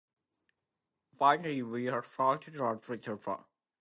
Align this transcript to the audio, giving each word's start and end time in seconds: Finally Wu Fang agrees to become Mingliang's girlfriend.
Finally 1.19 1.61
Wu 1.61 2.01
Fang 2.01 2.33
agrees 2.37 2.45
to 2.47 2.51
become 2.53 2.79
Mingliang's 2.79 3.05
girlfriend. 3.05 3.43